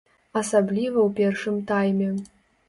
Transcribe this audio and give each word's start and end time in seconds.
Асабліва 0.39 0.99
ў 1.03 1.09
першым 1.19 1.61
тайме. 1.73 2.09